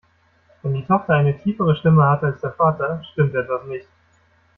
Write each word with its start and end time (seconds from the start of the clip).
Wenn 0.63 0.73
die 0.73 0.83
Tochter 0.83 1.13
eine 1.13 1.37
tiefere 1.37 1.75
Stimme 1.75 2.09
hat 2.09 2.23
als 2.23 2.41
der 2.41 2.53
Vater, 2.53 3.03
stimmt 3.13 3.35
etwas 3.35 3.65
nicht. 3.67 3.85